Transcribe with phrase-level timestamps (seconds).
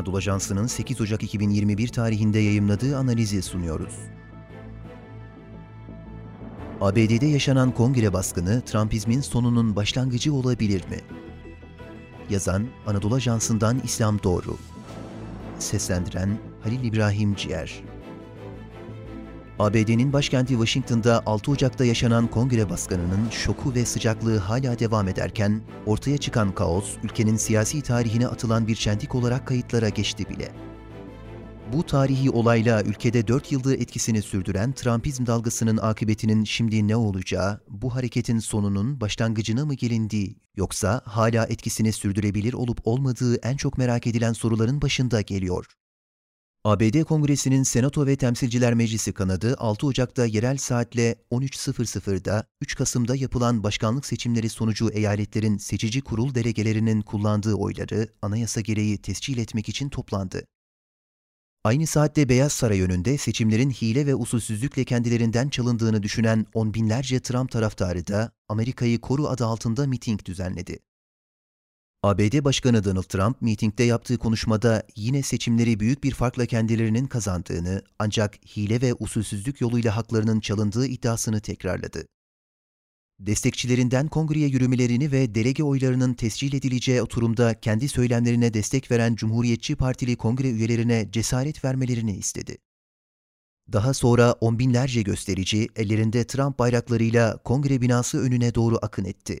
[0.00, 3.94] Anadolu Ajansı'nın 8 Ocak 2021 tarihinde yayımladığı analizi sunuyoruz.
[6.80, 11.00] ABD'de yaşanan kongre baskını Trumpizmin sonunun başlangıcı olabilir mi?
[12.30, 14.56] Yazan Anadolu Ajansı'ndan İslam Doğru.
[15.58, 17.82] Seslendiren Halil İbrahim Ciğer.
[19.60, 26.18] ABD'nin başkenti Washington'da 6 Ocak'ta yaşanan kongre baskınının şoku ve sıcaklığı hala devam ederken, ortaya
[26.18, 30.52] çıkan kaos, ülkenin siyasi tarihine atılan bir çentik olarak kayıtlara geçti bile.
[31.72, 37.94] Bu tarihi olayla ülkede 4 yıldır etkisini sürdüren Trumpizm dalgasının akıbetinin şimdi ne olacağı, bu
[37.94, 44.32] hareketin sonunun başlangıcına mı gelindiği, yoksa hala etkisini sürdürebilir olup olmadığı en çok merak edilen
[44.32, 45.66] soruların başında geliyor.
[46.64, 53.62] ABD Kongresi'nin Senato ve Temsilciler Meclisi kanadı 6 Ocak'ta yerel saatle 13.00'da 3 Kasım'da yapılan
[53.62, 60.46] başkanlık seçimleri sonucu eyaletlerin seçici kurul delegelerinin kullandığı oyları anayasa gereği tescil etmek için toplandı.
[61.64, 67.50] Aynı saatte Beyaz Saray önünde seçimlerin hile ve usulsüzlükle kendilerinden çalındığını düşünen on binlerce Trump
[67.50, 70.78] taraftarı da Amerika'yı koru adı altında miting düzenledi.
[72.02, 78.34] ABD Başkanı Donald Trump mitingde yaptığı konuşmada yine seçimleri büyük bir farkla kendilerinin kazandığını ancak
[78.56, 82.06] hile ve usulsüzlük yoluyla haklarının çalındığı iddiasını tekrarladı.
[83.18, 90.16] Destekçilerinden kongreye yürümelerini ve delege oylarının tescil edileceği oturumda kendi söylemlerine destek veren Cumhuriyetçi Partili
[90.16, 92.56] kongre üyelerine cesaret vermelerini istedi.
[93.72, 99.40] Daha sonra on binlerce gösterici ellerinde Trump bayraklarıyla kongre binası önüne doğru akın etti.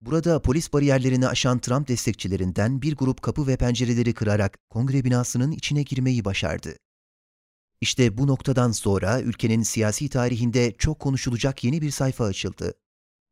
[0.00, 5.82] Burada polis bariyerlerini aşan Trump destekçilerinden bir grup kapı ve pencereleri kırarak kongre binasının içine
[5.82, 6.76] girmeyi başardı.
[7.80, 12.74] İşte bu noktadan sonra ülkenin siyasi tarihinde çok konuşulacak yeni bir sayfa açıldı.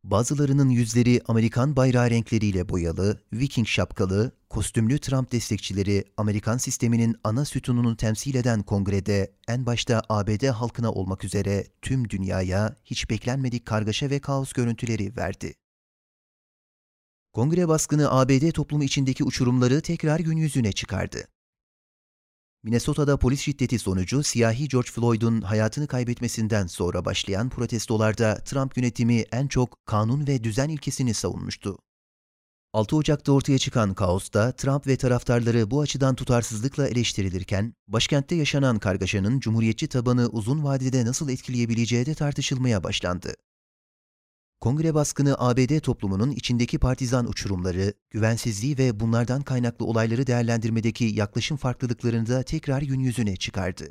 [0.04, 7.96] Bazılarının yüzleri Amerikan bayrağı renkleriyle boyalı, Viking şapkalı, kostümlü Trump destekçileri Amerikan sisteminin ana sütununu
[7.96, 14.18] temsil eden kongrede en başta ABD halkına olmak üzere tüm dünyaya hiç beklenmedik kargaşa ve
[14.18, 15.54] kaos görüntüleri verdi.
[17.34, 21.28] Kongre baskını ABD toplumu içindeki uçurumları tekrar gün yüzüne çıkardı.
[22.62, 29.46] Minnesota'da polis şiddeti sonucu siyahi George Floyd'un hayatını kaybetmesinden sonra başlayan protestolarda Trump yönetimi en
[29.46, 31.78] çok kanun ve düzen ilkesini savunmuştu.
[32.72, 39.40] 6 Ocak'ta ortaya çıkan kaosta Trump ve taraftarları bu açıdan tutarsızlıkla eleştirilirken, başkentte yaşanan kargaşanın
[39.40, 43.34] cumhuriyetçi tabanı uzun vadede nasıl etkileyebileceği de tartışılmaya başlandı.
[44.64, 52.26] Kongre baskını ABD toplumunun içindeki partizan uçurumları, güvensizliği ve bunlardan kaynaklı olayları değerlendirmedeki yaklaşım farklılıklarını
[52.26, 53.90] da tekrar gün yüzüne çıkardı.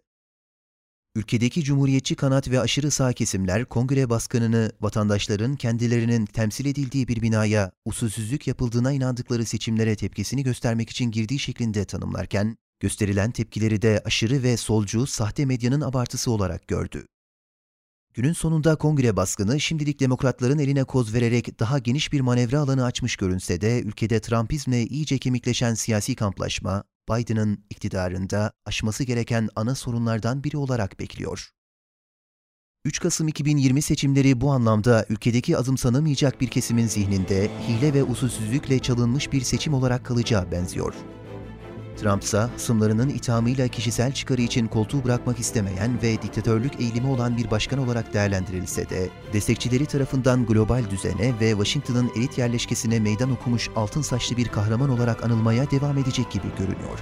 [1.15, 7.71] Ülkedeki cumhuriyetçi kanat ve aşırı sağ kesimler kongre baskınını vatandaşların kendilerinin temsil edildiği bir binaya
[7.85, 14.57] usulsüzlük yapıldığına inandıkları seçimlere tepkisini göstermek için girdiği şeklinde tanımlarken, gösterilen tepkileri de aşırı ve
[14.57, 17.05] solcu sahte medyanın abartısı olarak gördü.
[18.15, 23.15] Günün sonunda kongre baskını şimdilik demokratların eline koz vererek daha geniş bir manevra alanı açmış
[23.15, 30.57] görünse de ülkede Trumpizmle iyice kemikleşen siyasi kamplaşma, Biden'ın iktidarında aşması gereken ana sorunlardan biri
[30.57, 31.49] olarak bekliyor.
[32.85, 39.31] 3 Kasım 2020 seçimleri bu anlamda ülkedeki azımsanamayacak bir kesimin zihninde hile ve usulsüzlükle çalınmış
[39.31, 40.93] bir seçim olarak kalacağı benziyor.
[42.03, 47.51] Trump ise hısımlarının ithamıyla kişisel çıkarı için koltuğu bırakmak istemeyen ve diktatörlük eğilimi olan bir
[47.51, 54.01] başkan olarak değerlendirilse de, destekçileri tarafından global düzene ve Washington'ın elit yerleşkesine meydan okumuş altın
[54.01, 56.99] saçlı bir kahraman olarak anılmaya devam edecek gibi görünüyor.